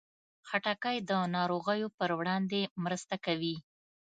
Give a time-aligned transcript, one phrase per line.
[0.47, 3.55] خټکی د ناروغیو پر وړاندې مرسته کوي.